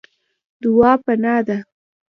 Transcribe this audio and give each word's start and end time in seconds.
دعا 0.61 0.91
پناه 1.03 1.35
ده. 1.47 1.57